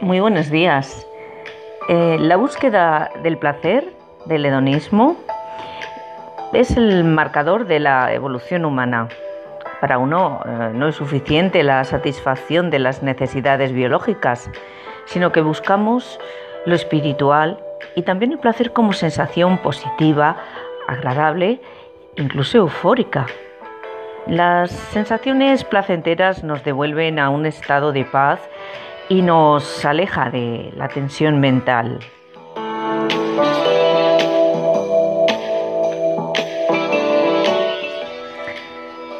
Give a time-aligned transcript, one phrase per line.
[0.00, 1.08] Muy buenos días.
[1.88, 3.92] Eh, la búsqueda del placer,
[4.26, 5.16] del hedonismo,
[6.52, 9.08] es el marcador de la evolución humana.
[9.80, 14.48] Para uno eh, no es suficiente la satisfacción de las necesidades biológicas,
[15.06, 16.20] sino que buscamos
[16.64, 17.58] lo espiritual
[17.96, 20.36] y también el placer como sensación positiva,
[20.86, 21.60] agradable,
[22.16, 23.26] incluso eufórica.
[24.28, 28.40] Las sensaciones placenteras nos devuelven a un estado de paz
[29.08, 31.98] y nos aleja de la tensión mental.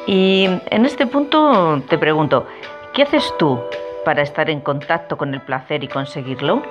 [0.07, 2.47] Y en este punto te pregunto,
[2.95, 3.61] ¿qué haces tú
[4.05, 6.63] para estar en contacto con el placer y conseguirlo?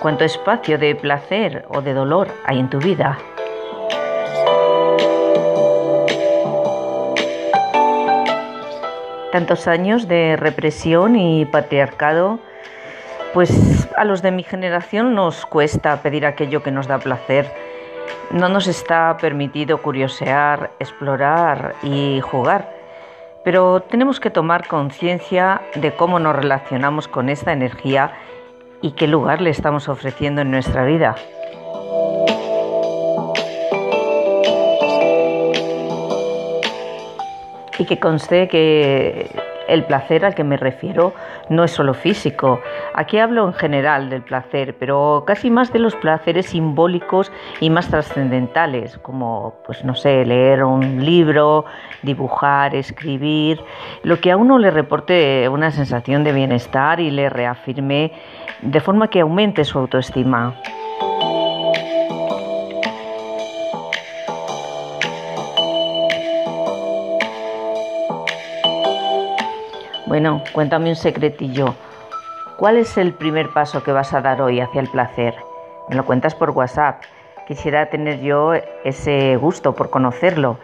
[0.00, 3.18] ¿Cuánto espacio de placer o de dolor hay en tu vida?
[9.34, 12.38] Tantos años de represión y patriarcado,
[13.32, 17.50] pues a los de mi generación nos cuesta pedir aquello que nos da placer.
[18.30, 22.70] No nos está permitido curiosear, explorar y jugar.
[23.42, 28.12] Pero tenemos que tomar conciencia de cómo nos relacionamos con esta energía
[28.82, 31.16] y qué lugar le estamos ofreciendo en nuestra vida.
[37.78, 39.30] Y que conste que
[39.68, 41.14] el placer al que me refiero
[41.48, 42.60] no es solo físico.
[42.94, 47.88] Aquí hablo en general del placer, pero casi más de los placeres simbólicos y más
[47.88, 51.64] trascendentales, como, pues no sé, leer un libro,
[52.02, 53.60] dibujar, escribir,
[54.02, 58.12] lo que a uno le reporte una sensación de bienestar y le reafirme
[58.62, 60.54] de forma que aumente su autoestima.
[70.14, 71.74] Bueno, cuéntame un secretillo.
[72.56, 75.34] ¿Cuál es el primer paso que vas a dar hoy hacia el placer?
[75.88, 77.02] Me lo cuentas por WhatsApp.
[77.48, 78.52] Quisiera tener yo
[78.84, 80.58] ese gusto por conocerlo.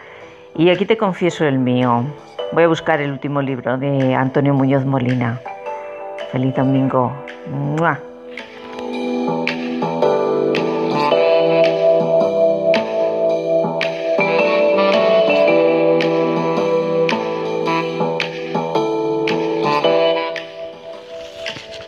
[0.55, 2.05] Y aquí te confieso el mío.
[2.53, 5.41] Voy a buscar el último libro de Antonio Muñoz Molina.
[6.31, 7.12] Feliz domingo.